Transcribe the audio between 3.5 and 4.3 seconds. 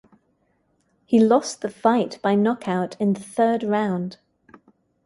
round.